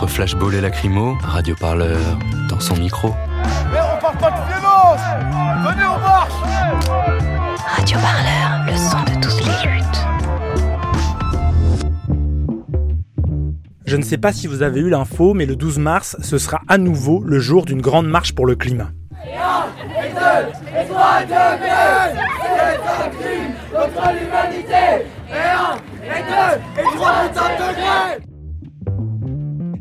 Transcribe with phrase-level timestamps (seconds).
[0.00, 1.98] Entre flashball et lacrymo, Radio Parleur
[2.48, 3.14] dans son micro.
[3.70, 5.00] Mais on parle pas de violence
[5.62, 6.32] Venez, on marche
[7.76, 10.06] Radio Parleur, le son de toutes les luttes.
[13.84, 16.62] Je ne sais pas si vous avez eu l'info, mais le 12 mars, ce sera
[16.66, 18.92] à nouveau le jour d'une grande marche pour le climat.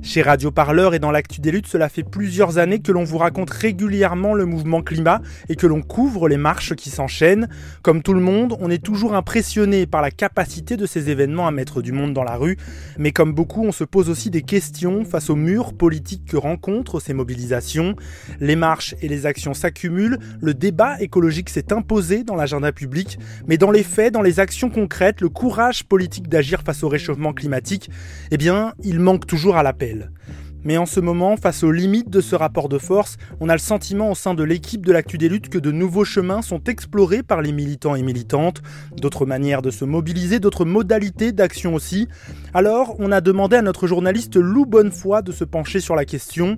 [0.09, 3.19] Chez Radio Parleur et dans l'actu des luttes, cela fait plusieurs années que l'on vous
[3.19, 7.47] raconte régulièrement le mouvement climat et que l'on couvre les marches qui s'enchaînent.
[7.83, 11.51] Comme tout le monde, on est toujours impressionné par la capacité de ces événements à
[11.51, 12.57] mettre du monde dans la rue,
[12.97, 16.99] mais comme beaucoup, on se pose aussi des questions face aux murs politiques que rencontrent
[16.99, 17.95] ces mobilisations.
[18.39, 23.59] Les marches et les actions s'accumulent, le débat écologique s'est imposé dans l'agenda public, mais
[23.59, 27.91] dans les faits, dans les actions concrètes, le courage politique d'agir face au réchauffement climatique,
[28.31, 29.98] eh bien, il manque toujours à l'appel.
[29.99, 30.11] Noël.
[30.11, 30.31] Mmh.
[30.63, 33.59] Mais en ce moment, face aux limites de ce rapport de force, on a le
[33.59, 37.23] sentiment au sein de l'équipe de l'actu des luttes que de nouveaux chemins sont explorés
[37.23, 38.61] par les militants et militantes,
[38.97, 42.07] d'autres manières de se mobiliser, d'autres modalités d'action aussi.
[42.53, 46.57] Alors, on a demandé à notre journaliste Lou Bonnefoy de se pencher sur la question.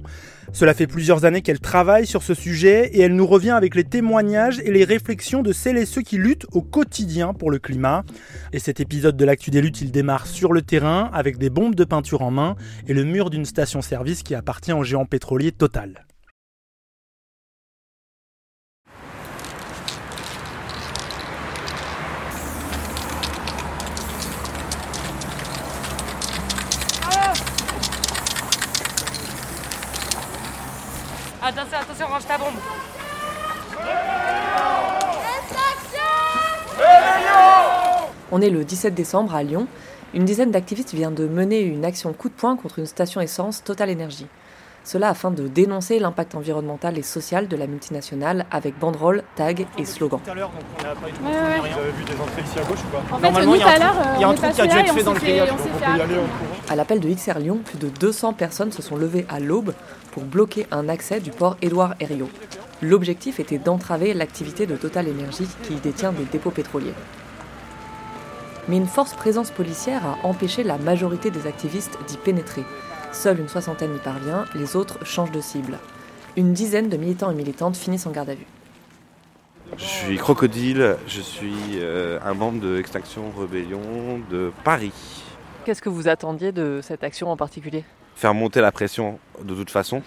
[0.54, 3.86] Cela fait plusieurs années qu'elle travaille sur ce sujet et elle nous revient avec les
[3.86, 8.04] témoignages et les réflexions de celles et ceux qui luttent au quotidien pour le climat.
[8.52, 11.76] Et cet épisode de l'actu des luttes, il démarre sur le terrain avec des bombes
[11.76, 12.56] de peinture en main
[12.88, 13.46] et le mur d'une
[13.92, 16.06] station-service qui appartient au géant pétrolier Total.
[31.44, 32.48] Attention, attention, range ta bombe.
[38.32, 39.68] On est le 17 décembre à Lyon.
[40.14, 43.64] Une dizaine d'activistes vient de mener une action coup de poing contre une station essence
[43.64, 44.28] Total Energy.
[44.84, 49.86] Cela afin de dénoncer l'impact environnemental et social de la multinationale avec banderoles, tags et
[49.86, 50.20] slogans.
[50.22, 51.70] Tout à l'heure, donc on n'a pas eu de Ouais, ouais.
[51.70, 53.16] Vous avez vu des entrées ici à gauche ou pas?
[53.16, 55.04] En fait, nous, tout à l'heure, il y a un truc qui dû être fait
[55.04, 55.50] dans le grillage.
[56.70, 59.74] À l'appel de XR Lyon, plus de 200 personnes se sont levées à l'aube
[60.12, 62.30] pour bloquer un accès du port Édouard Herriot.
[62.82, 66.94] L'objectif était d'entraver l'activité de Total Energy qui y détient des dépôts pétroliers.
[68.68, 72.64] Mais une force présence policière a empêché la majorité des activistes d'y pénétrer.
[73.12, 75.80] Seule une soixantaine y parvient, les autres changent de cible.
[76.38, 78.46] Une dizaine de militants et militantes finissent en garde à vue.
[79.78, 85.24] Je suis Crocodile, je suis euh, un membre de Extinction Rebellion de Paris.
[85.66, 87.84] Qu'est-ce que vous attendiez de cette action en particulier?
[88.16, 90.02] Faire monter la pression de toute façon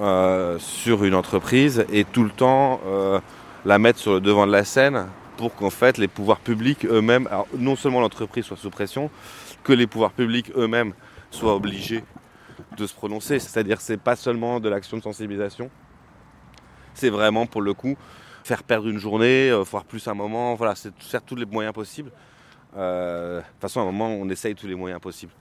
[0.00, 3.20] euh, sur une entreprise et tout le temps euh,
[3.64, 5.06] la mettre sur le devant de la scène
[5.40, 9.10] pour qu'en fait les pouvoirs publics eux-mêmes, non seulement l'entreprise soit sous pression,
[9.64, 10.92] que les pouvoirs publics eux-mêmes
[11.30, 12.04] soient obligés
[12.76, 13.38] de se prononcer.
[13.38, 15.70] C'est-à-dire que c'est pas seulement de l'action de sensibilisation,
[16.92, 17.96] c'est vraiment pour le coup
[18.44, 21.72] faire perdre une journée, euh, voire plus un moment, voilà, c'est faire tous les moyens
[21.72, 22.12] possibles.
[22.76, 25.32] Euh, de toute façon, à un moment, on essaye tous les moyens possibles.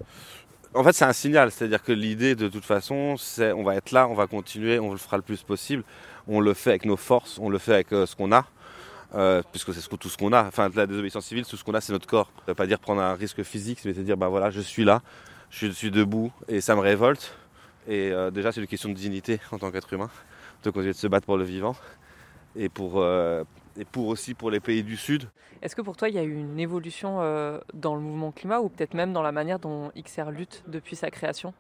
[0.74, 3.92] En fait, c'est un signal, c'est-à-dire que l'idée, de toute façon, c'est on va être
[3.92, 5.84] là, on va continuer, on le fera le plus possible.
[6.28, 8.46] On le fait avec nos forces, on le fait avec euh, ce qu'on a,
[9.16, 10.44] euh, puisque c'est tout ce qu'on a.
[10.46, 12.32] Enfin, la désobéissance civile, tout ce qu'on a, c'est notre corps.
[12.40, 14.84] Ça veut pas dire prendre un risque physique, mais c'est dire, ben voilà, je suis
[14.84, 15.02] là,
[15.50, 17.36] je suis debout et ça me révolte.
[17.88, 20.10] Et euh, déjà, c'est une question de dignité en tant qu'être humain,
[20.64, 21.76] de continuer de se battre pour le vivant
[22.56, 23.44] et pour, euh,
[23.78, 25.30] et pour aussi pour les pays du Sud.
[25.62, 27.18] Est-ce que pour toi, il y a eu une évolution
[27.74, 31.12] dans le mouvement climat ou peut-être même dans la manière dont XR lutte depuis sa
[31.12, 31.54] création?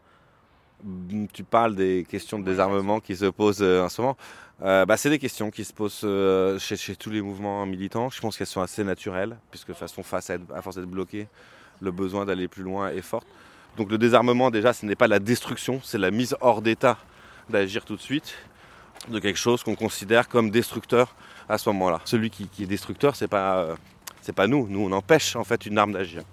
[1.34, 4.18] Tu parles des questions de désarmement qui se posent euh, en ce moment.
[4.62, 8.10] Euh, bah, c'est des questions qui se posent euh, chez, chez tous les mouvements militants.
[8.10, 10.78] Je pense qu'elles sont assez naturelles, puisque de toute façon, face à, être- à force
[10.78, 11.28] d'être bloqué,
[11.82, 13.24] le besoin d'aller plus loin est fort.
[13.78, 16.98] Donc le désarmement, déjà, ce n'est pas la destruction, c'est la mise hors d'état
[17.50, 18.36] d'agir tout de suite
[19.10, 21.16] de quelque chose qu'on considère comme destructeur
[21.48, 22.00] à ce moment-là.
[22.06, 23.76] Celui qui, qui est destructeur, c'est pas,
[24.22, 24.68] c'est pas nous.
[24.68, 26.24] Nous, on empêche en fait une arme d'agir.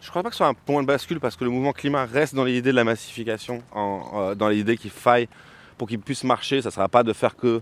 [0.00, 2.06] Je crois pas que ce soit un point de bascule parce que le mouvement climat
[2.06, 5.28] reste dans l'idée de la massification, euh, dans l'idée qu'il faille
[5.76, 7.60] pour qu'il puisse marcher, ça ne sera pas de faire que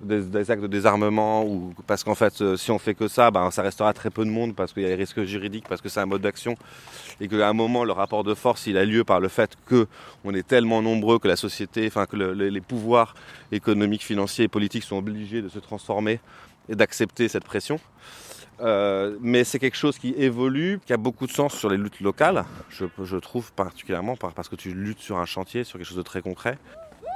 [0.00, 3.50] des, actes de désarmement ou parce qu'en fait euh, si on fait que ça ben,
[3.50, 5.88] ça restera très peu de monde parce qu'il y a les risques juridiques parce que
[5.88, 6.54] c'est un mode d'action
[7.20, 9.88] et qu'à un moment le rapport de force il a lieu par le fait que
[10.24, 13.14] on est tellement nombreux que la société enfin que les pouvoirs
[13.50, 16.20] économiques financiers et politiques sont obligés de se transformer
[16.68, 17.80] et d'accepter cette pression
[18.60, 22.00] euh, mais c'est quelque chose qui évolue, qui a beaucoup de sens sur les luttes
[22.00, 25.96] locales, je, je trouve particulièrement parce que tu luttes sur un chantier, sur quelque chose
[25.96, 26.58] de très concret.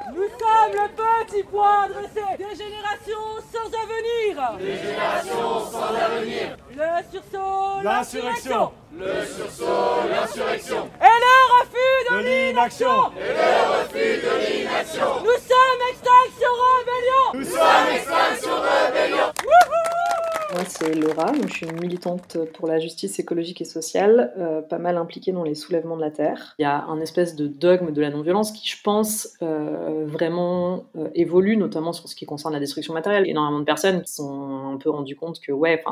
[0.09, 0.89] Nous sommes le
[1.29, 4.59] petit point adressé des générations sans avenir.
[4.59, 6.57] Des générations sans avenir.
[6.71, 8.73] Le sursaut, l'insurrection.
[8.99, 10.91] Le sursaut, l'insurrection.
[11.01, 13.13] Et le refus de l'inaction.
[13.17, 13.49] Et le
[13.79, 15.07] refus de l'inaction.
[15.21, 17.25] Nous sommes Extinction Rebellion.
[17.35, 19.32] Nous sommes Extinction Rebellion.
[20.53, 24.77] Moi, c'est Laura, je suis une militante pour la justice écologique et sociale, euh, pas
[24.77, 26.55] mal impliquée dans les soulèvements de la Terre.
[26.59, 30.85] Il y a un espèce de dogme de la non-violence qui, je pense, euh, vraiment
[30.97, 33.27] euh, évolue, notamment sur ce qui concerne la destruction matérielle.
[33.27, 35.83] Énormément de personnes sont un peu rendues compte que, ouais,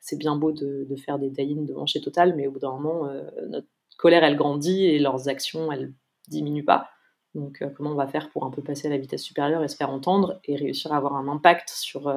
[0.00, 3.10] c'est bien beau de, faire des die de mancher total, mais au bout d'un moment,
[3.50, 3.68] notre
[3.98, 5.92] colère, elle grandit et leurs actions, elles
[6.28, 6.88] diminuent pas.
[7.34, 9.76] Donc, comment on va faire pour un peu passer à la vitesse supérieure et se
[9.76, 12.10] faire entendre et réussir à avoir un impact sur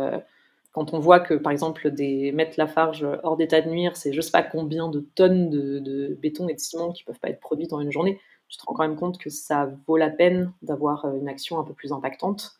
[0.71, 4.21] quand on voit que, par exemple, des mettre Lafarge hors d'état de nuire, c'est je
[4.21, 7.73] sais pas combien de tonnes de, béton et de ciment qui peuvent pas être produites
[7.73, 11.05] en une journée, tu te rends quand même compte que ça vaut la peine d'avoir
[11.05, 12.59] euh, une action un peu plus impactante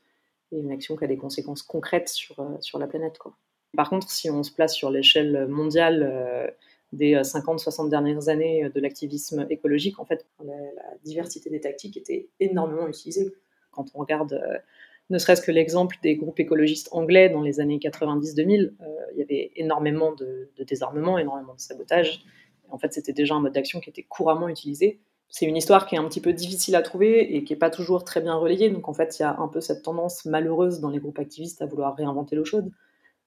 [0.52, 3.18] et une action qui a des conséquences concrètes sur, euh, sur la planète.
[3.18, 3.34] Quoi.
[3.76, 6.48] Par contre, si on se place sur l'échelle mondiale euh,
[6.94, 10.54] des 50-60 dernières années de l'activisme écologique, en fait, la,
[11.04, 13.34] diversité des tactiques était énormément utilisée.
[13.72, 14.42] Quand on regarde
[15.10, 19.24] ne serait-ce que l'exemple des groupes écologistes anglais dans les années 90-2000, euh, il y
[19.24, 22.24] avait énormément de, désarmement, énormément de sabotage.
[22.70, 25.00] En fait, c'était déjà un mode d'action qui était couramment utilisé.
[25.30, 27.70] C'est une histoire qui est un petit peu difficile à trouver et qui n'est pas
[27.70, 28.70] toujours très bien relayée.
[28.70, 31.62] Donc, en fait, il y a un peu cette tendance malheureuse dans les groupes activistes
[31.62, 32.72] à vouloir réinventer l'eau chaude,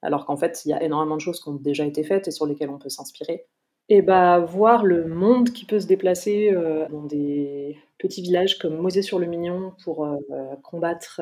[0.01, 2.31] alors qu'en fait, il y a énormément de choses qui ont déjà été faites et
[2.31, 3.45] sur lesquelles on peut s'inspirer.
[3.89, 8.77] Et bah, voir le monde qui peut se déplacer euh, dans des petits villages comme
[8.77, 10.17] Mosée-sur-le-Mignon pour euh,
[10.63, 11.21] combattre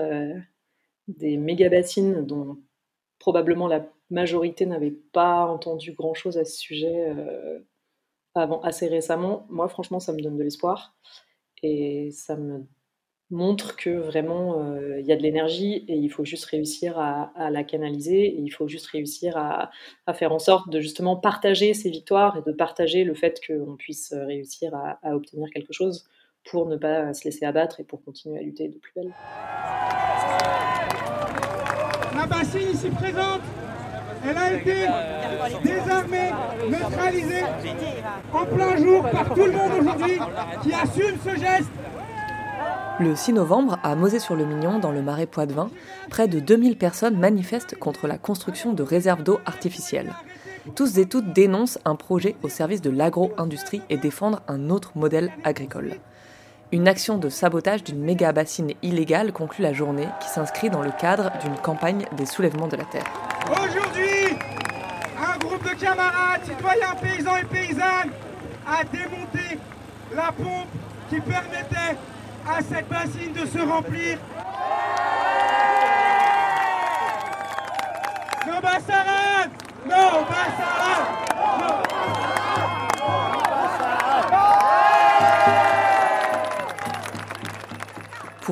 [1.08, 2.58] des méga-bassines dont
[3.20, 7.60] probablement la majorité n'avait pas entendu grand-chose à ce sujet euh,
[8.36, 9.46] avant assez récemment.
[9.50, 10.96] Moi, franchement, ça me donne de l'espoir
[11.64, 12.66] et ça me
[13.32, 17.32] montre que vraiment euh, il y a de l'énergie et il faut juste réussir à,
[17.50, 19.72] la canaliser et il faut juste réussir à,
[20.14, 24.14] faire en sorte de justement partager ces victoires et de partager le fait qu'on puisse
[24.14, 26.06] réussir à, à obtenir quelque chose
[26.44, 29.14] pour ne pas se laisser abattre et pour continuer à lutter de plus belle.
[32.16, 33.42] La bassine ici présente,
[34.28, 34.88] elle a été
[35.64, 36.32] désarmée,
[36.70, 37.44] neutralisée
[38.34, 40.20] en plein jour par tout le monde aujourd'hui
[40.64, 41.72] qui assume ce geste.
[43.02, 45.72] Le 6 novembre, à Mosée-sur-le-Mignon, dans le marais Poitevin,
[46.12, 50.14] près de 2000 personnes manifestent contre la construction de réserves d'eau artificielles.
[50.76, 55.32] Tous et toutes dénoncent un projet au service de l'agro-industrie et défendent un autre modèle
[55.44, 55.96] agricole.
[56.72, 60.92] Une action de sabotage d'une méga bassine illégale conclut la journée qui s'inscrit dans le
[60.92, 63.12] cadre d'une campagne des soulèvements de la terre.
[63.50, 64.38] Aujourd'hui,
[65.18, 68.12] un groupe de camarades, citoyens, paysans et paysannes
[68.68, 69.58] a démonté
[70.16, 70.70] la pompe
[71.10, 71.98] qui permettait
[72.48, 74.18] à cette bassine de se remplir.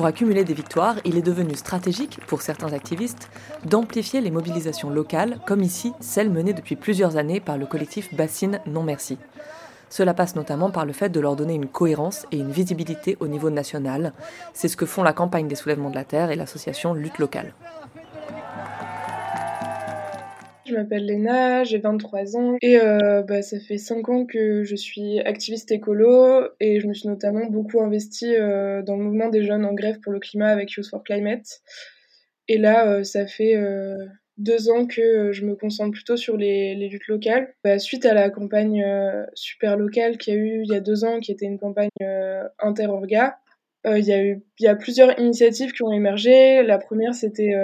[0.00, 3.28] Pour accumuler des victoires, il est devenu stratégique, pour certains activistes,
[3.66, 8.60] d'amplifier les mobilisations locales, comme ici celles menées depuis plusieurs années par le collectif Bassine
[8.66, 9.18] Non Merci.
[9.90, 13.26] Cela passe notamment par le fait de leur donner une cohérence et une visibilité au
[13.26, 14.12] niveau national.
[14.54, 17.52] C'est ce que font la campagne des soulèvements de la Terre et l'association Lutte locale.
[20.70, 24.76] Je m'appelle Léna, j'ai 23 ans et euh, bah, ça fait 5 ans que je
[24.76, 29.42] suis activiste écolo et je me suis notamment beaucoup investie euh, dans le mouvement des
[29.42, 31.60] jeunes en grève pour le climat avec Youth for Climate.
[32.46, 33.56] Et là, euh, ça fait
[34.40, 37.54] deux ans que je me concentre plutôt sur les, luttes locales.
[37.64, 38.84] Bah, suite à la campagne
[39.34, 41.90] super locale qu'il y a eu il y a deux ans, qui était une campagne
[42.58, 43.38] inter-orga,
[43.86, 46.62] il y, a eu, il y a plusieurs initiatives qui ont émergé.
[46.62, 47.54] La première, c'était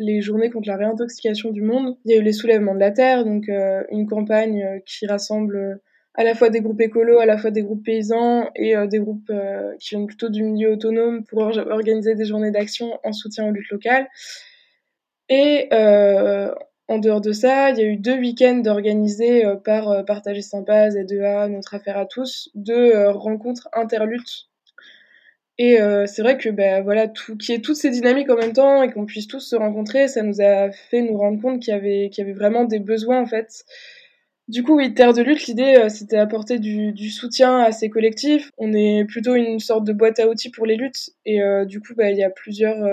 [0.00, 1.96] les journées contre la réintoxication du monde.
[2.04, 5.06] Il y a eu les soulèvements de la Terre, donc euh, une campagne euh, qui
[5.06, 5.74] rassemble euh,
[6.14, 9.32] à la fois des groupes écolos, à la fois des groupes paysans et des groupes
[9.78, 13.70] qui viennent plutôt du milieu autonome pour organiser des journées d'action en soutien aux luttes
[13.70, 14.08] locales.
[15.30, 15.68] Et
[16.88, 21.48] en dehors de ça, il y a eu deux week-ends organisés par Partager Sympas, Z2A,
[21.48, 24.48] Notre Affaire à tous, deux rencontres interluttes
[25.56, 28.82] Et c'est vrai que bah, voilà, qu'il y ait toutes ces dynamiques en même temps
[28.82, 31.76] et qu'on puisse tous se rencontrer, ça nous a fait nous rendre compte qu'il y
[31.76, 33.64] avait, qu'il y avait vraiment des besoins en fait.
[34.48, 38.50] Du coup, oui, Terre de lutte, l'idée, c'était apporter du, du, soutien à ces collectifs.
[38.58, 41.10] On est plutôt une sorte de boîte à outils pour les luttes.
[41.24, 42.84] Et du coup, bah, il y a plusieurs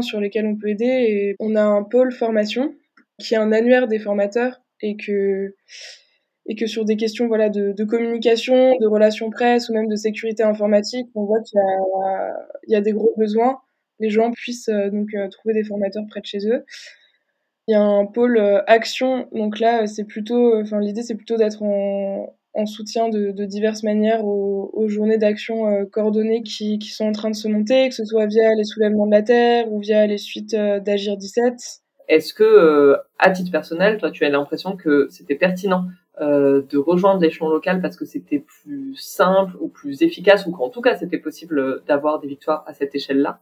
[0.00, 0.84] sur lesquels on peut aider.
[0.84, 2.74] Et on a un pôle formation
[3.18, 5.54] qui est un annuaire des formateurs et que
[6.46, 10.42] et que sur des questions voilà de, communication, de relations presse ou même de sécurité
[10.42, 11.60] informatique, on voit qu'il
[12.68, 13.60] y y a des gros besoins.
[14.00, 16.64] Les gens puissent euh, donc euh, trouver des formateurs près de chez eux.
[17.68, 21.36] Il y a un pôle euh, action, donc là c'est plutôt, enfin l'idée c'est plutôt
[21.36, 26.90] d'être en, en, soutien de, de, diverses manières aux, aux journées d'action coordonnées qui, qui,
[26.90, 29.72] sont en train de se monter, que ce soit via les soulèvements de la terre
[29.72, 31.54] ou via les suites d'Agir 17.
[32.08, 35.84] Est-ce que, à titre personnel, toi, tu as l'impression que c'était pertinent
[36.20, 40.68] euh, de rejoindre l'échelon local parce que c'était plus simple ou plus efficace ou qu'en
[40.68, 43.40] tout cas c'était possible d'avoir des victoires à cette échelle-là?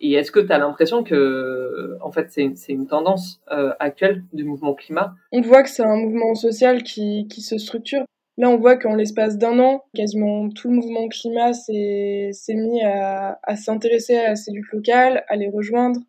[0.00, 4.22] Et est-ce que tu as l'impression que, en fait, c'est une, une, tendance euh, actuelle
[4.32, 5.14] du mouvement climat?
[5.32, 8.04] On voit que c'est un mouvement social qui, qui se structure.
[8.40, 13.38] Là, on voit qu'en l'espace d'un an, quasiment tout le mouvement climat s'est mis à,
[13.54, 16.00] s'intéresser à ces luttes locales, à les rejoindre,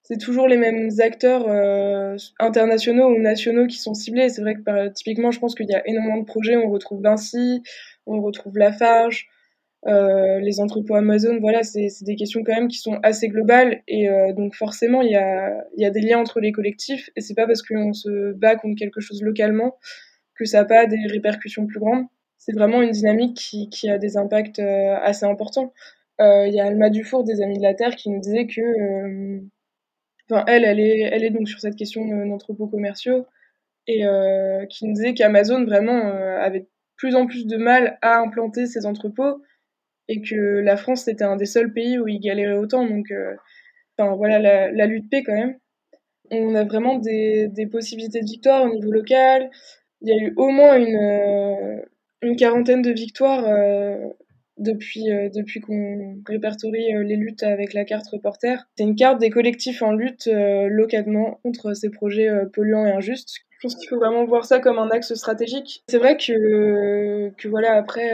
[0.00, 4.30] c'est toujours les mêmes acteurs euh, internationaux ou nationaux qui sont ciblés.
[4.30, 6.56] C'est vrai que bah, typiquement, je pense qu'il y a énormément de projets.
[6.56, 7.62] On retrouve Vinci,
[8.06, 9.28] on retrouve Lafarge,
[9.86, 11.40] euh, les entrepôts Amazon.
[11.40, 15.10] Voilà, c'est des questions quand même qui sont assez globales et euh, donc forcément, il
[15.10, 18.32] y a, y a des liens entre les collectifs et c'est pas parce qu'on se
[18.32, 19.76] bat contre quelque chose localement
[20.40, 22.06] que ça n'a pas des répercussions plus grandes.
[22.38, 23.36] C'est vraiment une dynamique
[23.70, 25.72] qui, a des impacts assez importants.
[26.18, 29.42] Il y a Alma Dufour des Amis de la Terre qui nous disait que
[30.46, 33.26] elle, elle est, elle est donc sur cette question d'entrepôts commerciaux
[33.86, 37.98] et euh, qui nous disait qu'Amazon vraiment euh, avait de plus en plus de mal
[38.02, 39.42] à implanter ses entrepôts
[40.08, 42.86] et que la France c'était un des seuls pays où il galérait autant.
[42.86, 43.34] Donc, euh,
[43.98, 44.38] enfin voilà
[44.70, 45.56] la, lutte paix quand même.
[46.30, 49.50] On a vraiment des, possibilités de victoire au niveau local
[50.02, 53.96] il y a eu au moins une, euh, quarantaine de victoires euh,
[54.58, 58.68] euh, depuis, qu'on répertorie les luttes avec la carte reporter.
[58.76, 63.68] C'est une carte des collectifs en lutte localement contre ces projets polluants et injustes je
[63.68, 65.84] pense qu'il faut vraiment voir ça comme un axe stratégique.
[65.86, 68.10] C'est vrai que, voilà, après,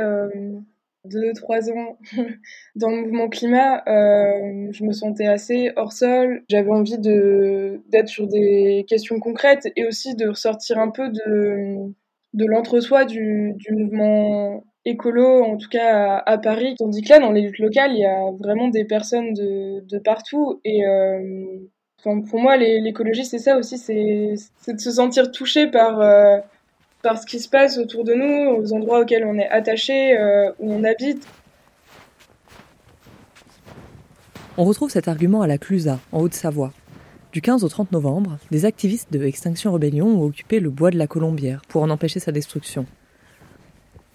[1.07, 1.99] 2-3 ans
[2.77, 6.43] dans le mouvement climat, euh, je me sentais assez hors sol.
[6.49, 11.93] J'avais envie d'être sur des questions concrètes et aussi de ressortir un peu de,
[12.35, 16.75] de l'entre-soi du, du mouvement écolo, en tout cas à, Paris.
[16.79, 20.61] Tandis que là, dans les luttes locales, il y a vraiment des personnes de, partout.
[20.65, 21.59] Et euh,
[22.03, 24.35] pour moi, l'écologie, c'est ça aussi, c'est,
[24.73, 26.01] de se sentir touché par...
[26.01, 26.39] Euh,
[27.07, 30.51] par ce qui se passe autour de nous, aux endroits auxquels on est attaché, euh,
[30.59, 31.25] où on habite.
[34.57, 36.73] On retrouve cet argument à la Clusa, en Haute-Savoie.
[37.31, 40.99] Du 15 au 30 novembre, des activistes de Extinction Rebellion ont occupé le bois de
[40.99, 42.87] la Colombière pour en empêcher sa destruction.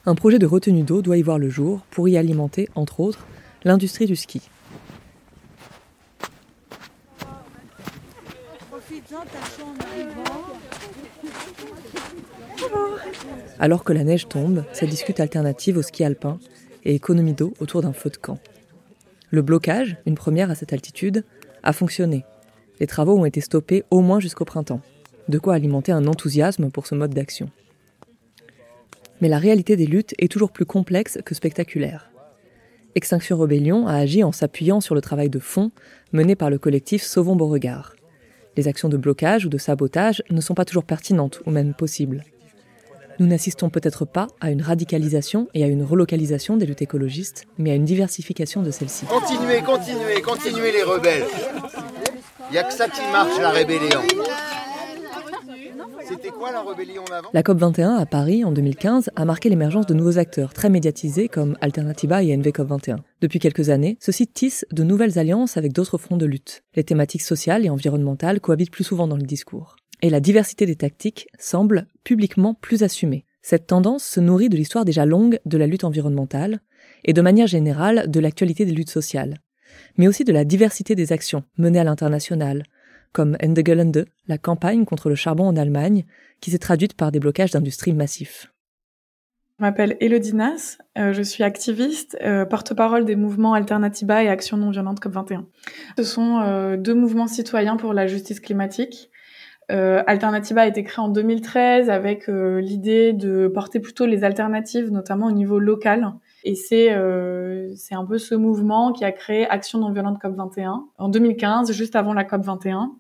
[0.05, 3.25] Un projet de retenue d'eau doit y voir le jour pour y alimenter, entre autres,
[3.63, 4.41] l'industrie du ski.
[13.60, 16.39] Alors que la neige tombe, ça discute alternative au ski alpin
[16.84, 18.39] et économie d'eau autour d'un feu de camp.
[19.30, 21.24] Le blocage, une première à cette altitude,
[21.63, 22.25] a fonctionné.
[22.80, 24.82] Les travaux ont été stoppés au moins jusqu'au printemps.
[25.30, 27.50] De quoi alimenter un enthousiasme pour ce mode d'action
[29.22, 32.12] mais la réalité des luttes est toujours plus complexe que spectaculaire.
[32.96, 35.72] Extinction Rebellion a agi en s'appuyant sur le travail de fond
[36.12, 37.96] mené par le collectif Sauvons Beauregard.
[38.58, 42.25] Les actions de blocage ou de sabotage ne sont pas toujours pertinentes ou même possibles.
[43.20, 47.72] Nous n'assistons peut-être pas à une radicalisation et à une relocalisation des luttes écologistes, mais
[47.72, 49.06] à une diversification de celles-ci.
[49.06, 51.25] Continuez, continuez, continuez les rebelles.
[52.50, 54.01] Il n'y a que ça qui marche, la rébellion.
[56.08, 59.94] C'était quoi la rébellion avant La COP21 à Paris en 2015 a marqué l'émergence de
[59.94, 62.98] nouveaux acteurs très médiatisés comme Alternativa et NVCOP21.
[63.22, 66.63] Depuis quelques années, ceux-ci tissent de nouvelles alliances avec d'autres fronts de lutte.
[66.75, 69.77] Les thématiques sociales et environnementales cohabitent plus souvent dans le discours.
[70.01, 73.25] Et la diversité des tactiques semble publiquement plus assumée.
[73.41, 76.60] Cette tendance se nourrit de l'histoire déjà longue de la lutte environnementale
[77.03, 79.38] et de manière générale de l'actualité des luttes sociales,
[79.98, 82.63] mais aussi de la diversité des actions menées à l'international,
[83.13, 86.05] comme Ende Gelände, la campagne contre le charbon en Allemagne,
[86.39, 88.51] qui s'est traduite par des blocages d'industries massifs.
[89.60, 94.58] Je m'appelle Elodie Nas, euh, je suis activiste, euh, porte-parole des mouvements Alternativa et Action
[94.58, 95.43] non violente COP21.
[95.98, 99.11] Ce sont euh, deux mouvements citoyens pour la justice climatique.
[99.71, 105.31] Alternativa a été créé en 2013 avec l'idée de porter plutôt les alternatives, notamment au
[105.31, 106.13] niveau local,
[106.43, 110.35] Et c'est euh, c'est un peu ce mouvement qui a créé Action non violente COP
[110.35, 112.91] 21 en 2015, juste avant la COP 21,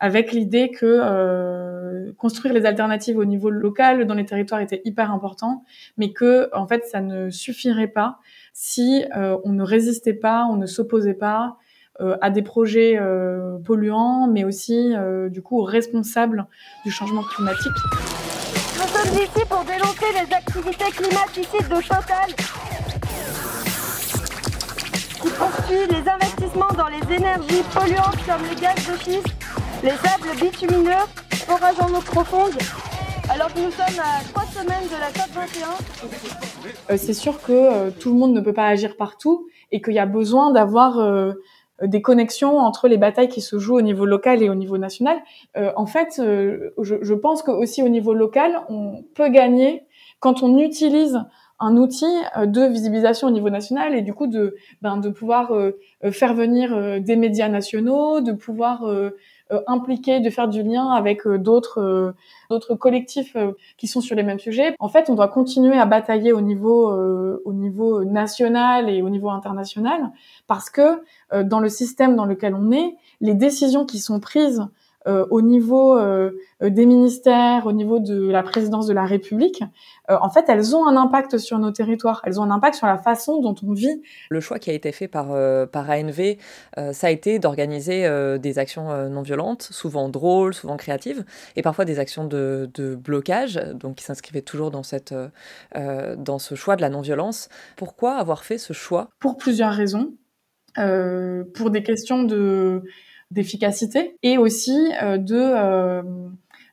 [0.00, 5.12] avec l'idée que euh, construire les alternatives au niveau local dans les territoires était hyper
[5.12, 5.64] important,
[5.96, 8.18] mais que en fait ça ne suffirait pas
[8.52, 11.67] si euh, on ne résistait pas, on ne s'opposait pas euh,
[12.20, 14.94] à des projets euh, polluants, mais aussi
[15.30, 16.46] du coup responsables
[16.84, 17.72] du changement climatique.
[18.76, 22.58] Nous sommes ici pour dénoncer les activités climaticides de Total
[25.20, 29.34] qui poursuit les investissements dans les énergies polluantes comme les gaz de schiste,
[29.82, 31.04] les sables bitumineux,
[31.46, 32.56] forages en eau profonde.
[33.30, 36.68] Alors que nous sommes à trois semaines de la COP 21.
[36.90, 39.94] Euh, c'est sûr que euh, tout le monde ne peut pas agir partout et qu'il
[39.94, 41.32] y a besoin d'avoir euh,
[41.82, 45.18] des connexions entre les batailles qui se jouent au niveau local et au niveau national.
[45.54, 49.84] en fait, je, je pense que aussi au niveau local, on peut gagner
[50.20, 51.20] quand on utilise
[51.60, 52.06] un outil
[52.36, 55.72] euh, de visibilisation au niveau national et du coup de ben, de pouvoir euh,
[56.04, 58.84] euh, faire venir des médias nationaux, de pouvoir
[59.66, 62.14] impliquer, de faire du lien avec d'autres
[62.50, 63.36] d'autres collectifs
[63.76, 64.74] qui sont sur les mêmes sujets.
[64.78, 66.90] En fait, on doit continuer à batailler au niveau
[67.44, 70.10] au niveau national et au niveau international
[70.46, 71.02] parce que
[71.42, 74.66] dans le système dans lequel on est, les décisions qui sont prises euh,
[75.30, 79.62] au niveau euh, des ministères, au niveau de la présidence de la République,
[80.10, 82.86] euh, en fait, elles ont un impact sur nos territoires, elles ont un impact sur
[82.86, 84.02] la façon dont on vit.
[84.28, 85.28] Le choix qui a été fait par,
[85.68, 86.36] par ANV,
[86.92, 91.24] ça a été d'organiser des actions non violentes, souvent drôles, souvent créatives,
[91.56, 95.14] et parfois des actions de, de blocage, donc qui s'inscrivaient toujours dans, cette,
[95.74, 97.48] dans ce choix de la non-violence.
[97.76, 99.08] Pourquoi avoir fait ce choix?
[99.20, 100.14] Pour plusieurs raisons.
[100.74, 102.82] pour des questions de
[103.30, 106.02] d'efficacité et aussi euh, de euh,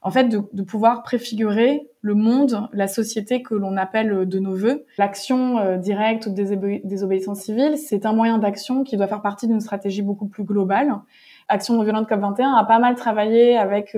[0.02, 4.54] en fait de, de, pouvoir préfigurer le monde, la société que l'on appelle de nos
[4.54, 4.86] voeux.
[4.98, 9.48] L'action euh, directe ou des désobéissance civile, c'est un moyen d'action qui doit faire partie
[9.48, 10.94] d'une stratégie beaucoup plus globale.
[11.48, 13.96] Action non violente COP21 a pas mal travaillé avec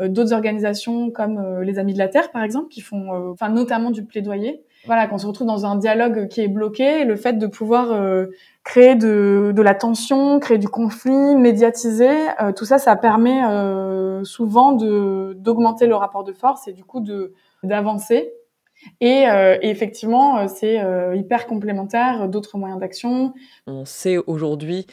[0.00, 4.06] d'autres organisations comme les Amis de la Terre, par exemple, qui font, enfin notamment du
[4.06, 4.64] plaidoyer.
[4.86, 7.92] Voilà, qu'on se retrouve dans un dialogue qui est bloqué, le fait de pouvoir
[8.64, 12.10] créer de, de, la tension, créer du conflit, médiatiser,
[12.40, 17.04] euh, tout ça, ça permet euh, souvent d'augmenter le rapport de force et du coup
[17.62, 18.32] d'avancer.
[19.00, 20.80] Et, euh, et, effectivement, c'est
[21.14, 23.34] hyper complémentaire d'autres moyens d'action.
[23.66, 24.86] On sait aujourd'hui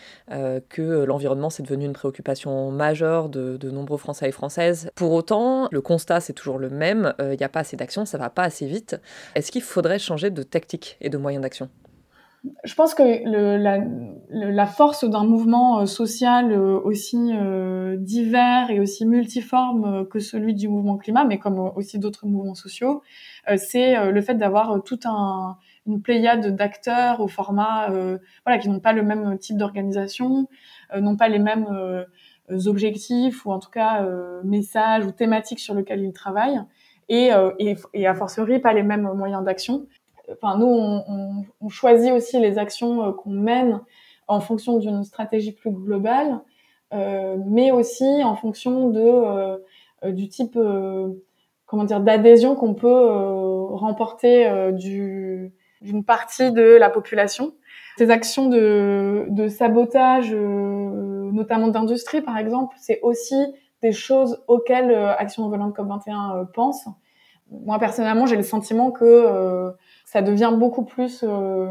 [0.69, 4.91] que l'environnement, c'est devenu une préoccupation majeure de, nombreux Français et Françaises.
[4.95, 7.13] Pour autant, le constat, c'est toujours le même.
[7.19, 8.99] Il n'y a pas assez d'action, ça va pas assez vite.
[9.35, 11.69] Est-ce qu'il faudrait changer de tactique et de moyens d'action?
[12.63, 13.79] Je pense que le, la,
[14.29, 20.53] la, force d'un mouvement euh, social euh, aussi euh, divers et aussi multiforme que celui
[20.53, 23.01] du mouvement climat, mais comme aussi d'autres mouvements sociaux,
[23.55, 27.87] c'est le fait d'avoir tout un une pléiade d'acteurs au format
[28.45, 30.49] voilà qui n'ont pas le même type d'organisation,
[30.93, 32.05] n'ont pas les mêmes
[32.65, 34.05] objectifs ou en tout cas
[34.43, 36.61] messages ou thématiques sur lesquels ils travaillent
[37.07, 39.87] et, et, et a fortiori pas les mêmes moyens d'action
[40.31, 43.81] enfin nous on, on, choisit aussi les actions euh, qu'on mène
[44.27, 46.41] en fonction d'une stratégie plus globale,
[46.93, 49.57] euh, mais aussi en fonction de euh,
[50.11, 50.59] du type
[51.65, 53.05] comment dire d'adhésion qu'on peut
[53.71, 57.53] remporter du d'une partie de la population.
[57.97, 63.35] Ces actions de, de sabotage, notamment d'industrie par exemple, c'est aussi
[63.81, 66.85] des choses auxquelles Action non violente COP21 pense.
[67.49, 69.73] Moi personnellement, j'ai le sentiment que
[70.07, 71.67] ça devient beaucoup plus euh,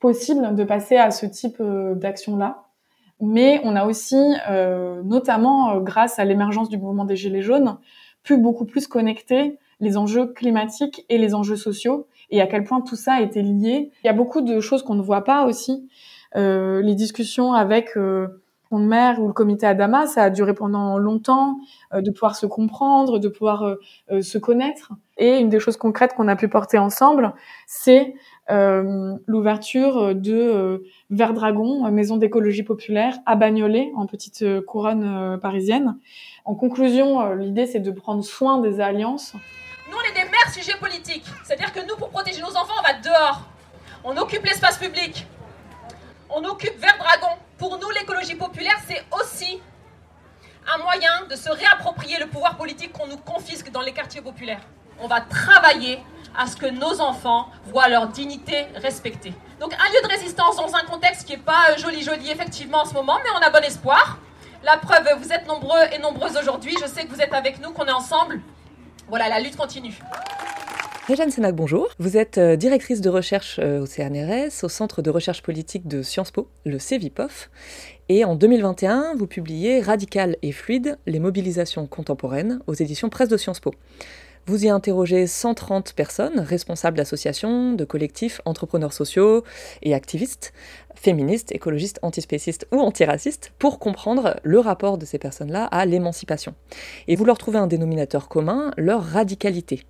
[0.00, 2.64] possible de passer à ce type euh, d'action-là.
[3.20, 7.76] Mais on a aussi, euh, notamment grâce à l'émergence du mouvement des Gilets jaunes,
[8.22, 12.80] pu beaucoup plus connecter les enjeux climatiques et les enjeux sociaux et à quel point
[12.80, 13.90] tout ça été lié.
[14.02, 15.88] Il y a beaucoup de choses qu'on ne voit pas aussi.
[16.34, 21.58] Les discussions avec euh, mon maire ou le comité Adama, ça a duré pendant longtemps,
[21.94, 23.76] de pouvoir se comprendre, de pouvoir
[24.08, 24.94] se connaître.
[25.18, 27.34] Et une des choses concrètes qu'on a pu porter ensemble,
[27.66, 28.14] c'est
[28.50, 30.78] euh, l'ouverture de euh,
[31.10, 35.98] Vert Dragon, maison d'écologie populaire, à Bagnolet, en petite euh, couronne euh, parisienne.
[36.44, 39.34] En conclusion, l'idée, c'est de prendre soin des alliances.
[39.90, 41.24] Nous, on est des mères sujets politiques.
[41.44, 43.42] C'est-à-dire que nous, pour protéger nos enfants, on va dehors.
[44.04, 45.26] On occupe l'espace public.
[46.30, 47.36] On occupe Vert Dragon.
[47.58, 49.60] Pour nous, l'écologie populaire, c'est aussi
[50.74, 54.62] un moyen de se réapproprier le pouvoir politique qu'on nous confisque dans les quartiers populaires
[55.00, 56.00] on va travailler
[56.36, 59.32] à ce que nos enfants voient leur dignité respectée.
[59.60, 62.84] Donc un lieu de résistance dans un contexte qui n'est pas joli joli effectivement en
[62.84, 64.18] ce moment, mais on a bon espoir.
[64.64, 66.76] La preuve, vous êtes nombreux et nombreuses aujourd'hui.
[66.80, 68.40] Je sais que vous êtes avec nous, qu'on est ensemble.
[69.08, 69.98] Voilà, la lutte continue.
[71.08, 71.88] Réjeanne Sénac, bonjour.
[71.98, 76.00] Vous êtes euh, directrice de recherche euh, au CNRS, au Centre de recherche politique de
[76.00, 77.50] Sciences Po, le CEVIPOF.
[78.08, 83.36] Et en 2021, vous publiez Radical et fluide, les mobilisations contemporaines aux éditions Presse de
[83.36, 83.74] Sciences Po.
[84.46, 89.44] Vous y interrogez 130 personnes, responsables d'associations, de collectifs, entrepreneurs sociaux
[89.82, 90.52] et activistes,
[90.94, 96.54] féministes, écologistes, antispécistes ou antiracistes, pour comprendre le rapport de ces personnes-là à l'émancipation.
[97.08, 99.82] Et vous leur trouvez un dénominateur commun, leur radicalité.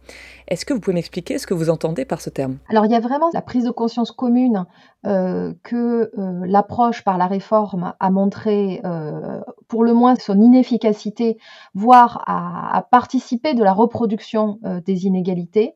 [0.49, 2.59] Est-ce que vous pouvez m'expliquer ce que vous entendez par ce terme?
[2.69, 4.67] Alors il y a vraiment la prise de conscience commune
[5.07, 11.39] euh, que euh, l'approche par la réforme a montré euh, pour le moins son inefficacité,
[11.75, 15.75] voire à, à participer de la reproduction des inégalités.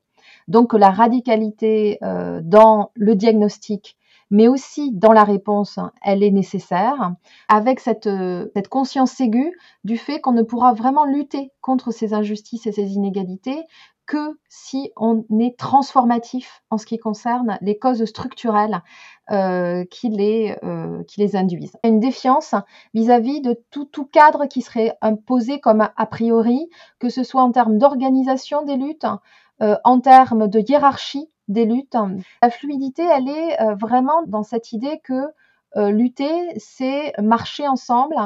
[0.48, 1.98] Donc la radicalité
[2.42, 3.96] dans le diagnostic
[4.30, 7.12] mais aussi dans la réponse, elle est nécessaire,
[7.48, 9.52] avec cette, euh, cette conscience aiguë
[9.84, 13.64] du fait qu'on ne pourra vraiment lutter contre ces injustices et ces inégalités
[14.06, 18.82] que si on est transformatif en ce qui concerne les causes structurelles
[19.32, 21.76] euh, qui, les, euh, qui les induisent.
[21.82, 22.54] Une défiance
[22.94, 26.68] vis-à-vis de tout, cadre qui serait imposé comme a priori,
[27.00, 29.06] que ce soit en termes d'organisation des luttes,
[29.58, 31.96] en termes de hiérarchie des luttes.
[32.42, 35.26] La fluidité, elle est euh, vraiment dans cette idée que
[35.76, 38.16] euh, lutter, c'est marcher ensemble,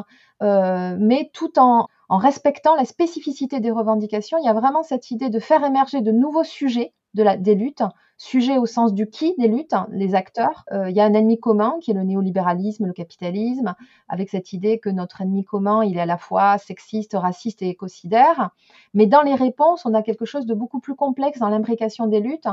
[0.43, 4.39] euh, mais tout en, en respectant la spécificité des revendications.
[4.39, 7.83] Il y a vraiment cette idée de faire émerger de nouveaux sujets de des luttes,
[8.21, 10.65] sujets au sens du qui des luttes, les acteurs.
[10.73, 13.75] Euh, il y a un ennemi commun qui est le néolibéralisme, le capitalisme,
[14.09, 17.69] avec cette idée que notre ennemi commun, il est à la fois sexiste, raciste et
[17.71, 18.51] écocidaire.
[18.93, 22.21] Mais dans les réponses, on a quelque chose de beaucoup plus complexe dans l'imbrication des
[22.21, 22.49] luttes.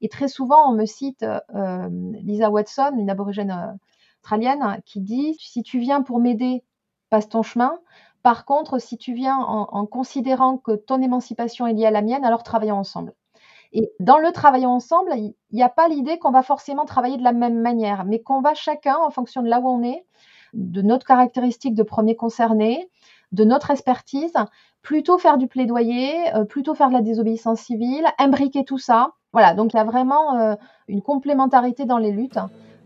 [0.00, 1.88] Et très souvent, on me cite euh,
[2.22, 3.72] Lisa Watson, une aborigène euh,
[4.22, 6.64] australienne, qui dit, si tu viens pour m'aider,
[7.10, 7.78] passe ton chemin.
[8.22, 12.00] Par contre, si tu viens en, en considérant que ton émancipation est liée à la
[12.00, 13.14] mienne, alors travaillons ensemble.
[13.72, 17.22] Et dans le travaillant ensemble, il n'y a pas l'idée qu'on va forcément travailler de
[17.22, 20.04] la même manière, mais qu'on va chacun, en fonction de là où on est,
[20.54, 22.90] de notre caractéristique de premier concerné,
[23.32, 24.34] de notre expertise,
[24.82, 29.12] plutôt faire du plaidoyer, euh, plutôt faire de la désobéissance civile, imbriquer tout ça.
[29.32, 30.54] Voilà, donc il y a vraiment euh,
[30.88, 32.40] une complémentarité dans les luttes,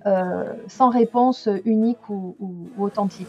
[0.05, 2.37] euh, sans réponse unique ou
[2.79, 3.29] authentique.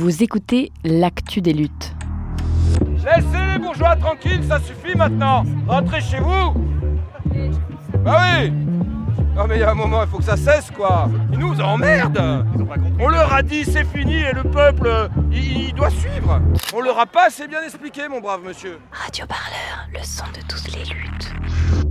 [0.00, 1.94] Vous écoutez l'actu des luttes.
[3.04, 5.44] Laissez les bourgeois tranquilles, ça suffit maintenant.
[5.68, 6.54] Rentrez chez vous.
[8.02, 8.50] Bah oui.
[9.36, 11.10] Non mais il y a un moment, il faut que ça cesse quoi.
[11.30, 12.46] Ils nous emmerdent.
[12.98, 16.40] On leur a dit c'est fini et le peuple, il, il doit suivre.
[16.72, 18.78] On leur a pas assez bien expliqué, mon brave monsieur.
[18.90, 21.89] Radio Parleur, le son de toutes les luttes.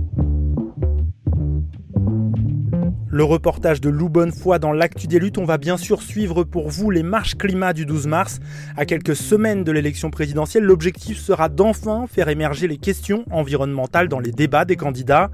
[3.12, 6.68] Le reportage de Lou Bonnefoy dans l'actu des luttes, on va bien sûr suivre pour
[6.68, 8.38] vous les marches climat du 12 mars.
[8.76, 14.20] À quelques semaines de l'élection présidentielle, l'objectif sera d'enfin faire émerger les questions environnementales dans
[14.20, 15.32] les débats des candidats.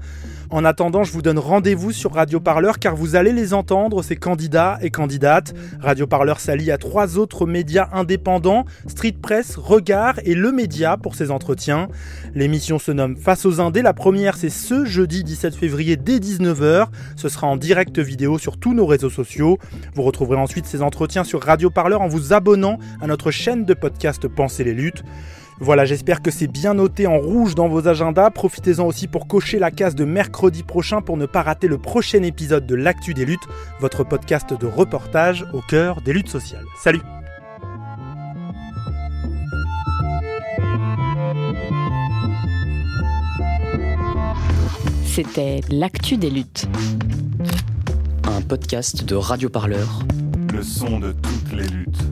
[0.49, 4.15] En attendant, je vous donne rendez-vous sur Radio Parleur car vous allez les entendre, ces
[4.15, 5.53] candidats et candidates.
[5.81, 11.15] Radio Parleur s'allie à trois autres médias indépendants, Street Press, Regard et Le Média pour
[11.15, 11.89] ces entretiens.
[12.33, 13.81] L'émission se nomme Face aux Indés.
[13.81, 16.87] La première, c'est ce jeudi 17 février dès 19h.
[17.17, 19.57] Ce sera en direct vidéo sur tous nos réseaux sociaux.
[19.95, 23.73] Vous retrouverez ensuite ces entretiens sur Radio Parleur en vous abonnant à notre chaîne de
[23.73, 25.03] podcast Pensez les luttes.
[25.59, 28.29] Voilà, j'espère que c'est bien noté en rouge dans vos agendas.
[28.29, 32.21] Profitez-en aussi pour cocher la case de mercredi prochain pour ne pas rater le prochain
[32.21, 33.47] épisode de L'Actu des luttes,
[33.79, 36.65] votre podcast de reportage au cœur des luttes sociales.
[36.79, 37.01] Salut
[45.05, 46.67] C'était L'actu des luttes.
[48.25, 50.03] Un podcast de Radio Parleur.
[50.53, 52.03] Le son de toutes les luttes.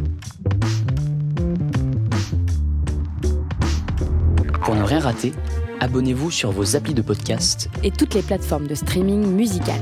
[4.66, 5.32] Pour ne rien rater,
[5.80, 9.80] abonnez-vous sur vos applis de podcast Et toutes les plateformes de streaming musical.